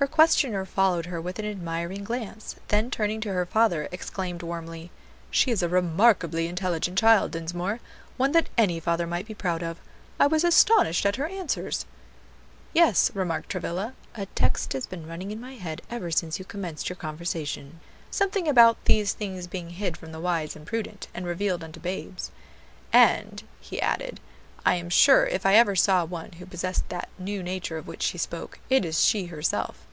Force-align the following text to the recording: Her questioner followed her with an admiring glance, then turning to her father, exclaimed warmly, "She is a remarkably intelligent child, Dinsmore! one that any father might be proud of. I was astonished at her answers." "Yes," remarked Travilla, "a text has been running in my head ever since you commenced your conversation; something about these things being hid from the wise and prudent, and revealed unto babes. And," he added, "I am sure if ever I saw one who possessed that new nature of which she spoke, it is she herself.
Her 0.00 0.06
questioner 0.06 0.64
followed 0.64 1.04
her 1.04 1.20
with 1.20 1.38
an 1.38 1.44
admiring 1.44 2.04
glance, 2.04 2.56
then 2.68 2.90
turning 2.90 3.20
to 3.20 3.34
her 3.34 3.44
father, 3.44 3.86
exclaimed 3.92 4.42
warmly, 4.42 4.90
"She 5.30 5.50
is 5.50 5.62
a 5.62 5.68
remarkably 5.68 6.46
intelligent 6.46 6.96
child, 6.98 7.32
Dinsmore! 7.32 7.80
one 8.16 8.32
that 8.32 8.48
any 8.56 8.80
father 8.80 9.06
might 9.06 9.26
be 9.26 9.34
proud 9.34 9.62
of. 9.62 9.78
I 10.18 10.26
was 10.26 10.42
astonished 10.42 11.04
at 11.04 11.16
her 11.16 11.26
answers." 11.26 11.84
"Yes," 12.72 13.10
remarked 13.12 13.50
Travilla, 13.50 13.92
"a 14.14 14.24
text 14.24 14.72
has 14.72 14.86
been 14.86 15.06
running 15.06 15.32
in 15.32 15.38
my 15.38 15.56
head 15.56 15.82
ever 15.90 16.10
since 16.10 16.38
you 16.38 16.46
commenced 16.46 16.88
your 16.88 16.96
conversation; 16.96 17.80
something 18.10 18.48
about 18.48 18.82
these 18.86 19.12
things 19.12 19.46
being 19.46 19.68
hid 19.68 19.98
from 19.98 20.12
the 20.12 20.18
wise 20.20 20.56
and 20.56 20.64
prudent, 20.66 21.08
and 21.12 21.26
revealed 21.26 21.62
unto 21.62 21.78
babes. 21.78 22.30
And," 22.90 23.42
he 23.60 23.82
added, 23.82 24.18
"I 24.64 24.76
am 24.76 24.88
sure 24.88 25.26
if 25.26 25.44
ever 25.44 25.72
I 25.72 25.74
saw 25.74 26.06
one 26.06 26.32
who 26.38 26.46
possessed 26.46 26.88
that 26.88 27.10
new 27.18 27.42
nature 27.42 27.76
of 27.76 27.86
which 27.86 28.00
she 28.02 28.16
spoke, 28.16 28.60
it 28.70 28.86
is 28.86 29.04
she 29.04 29.26
herself. 29.26 29.86